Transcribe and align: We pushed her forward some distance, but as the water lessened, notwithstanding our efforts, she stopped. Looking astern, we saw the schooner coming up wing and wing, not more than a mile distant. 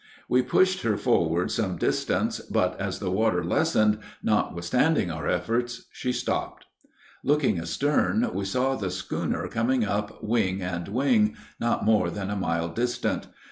We 0.27 0.41
pushed 0.41 0.81
her 0.81 0.97
forward 0.97 1.51
some 1.51 1.77
distance, 1.77 2.39
but 2.39 2.75
as 2.81 2.97
the 2.97 3.11
water 3.11 3.43
lessened, 3.43 3.99
notwithstanding 4.23 5.11
our 5.11 5.27
efforts, 5.27 5.85
she 5.91 6.11
stopped. 6.11 6.65
Looking 7.23 7.59
astern, 7.59 8.27
we 8.33 8.45
saw 8.45 8.75
the 8.75 8.89
schooner 8.89 9.47
coming 9.47 9.85
up 9.85 10.23
wing 10.23 10.59
and 10.63 10.87
wing, 10.87 11.35
not 11.59 11.85
more 11.85 12.09
than 12.09 12.31
a 12.31 12.35
mile 12.35 12.69
distant. 12.69 13.27